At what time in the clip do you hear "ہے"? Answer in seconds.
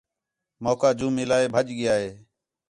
1.41-1.47, 2.01-2.09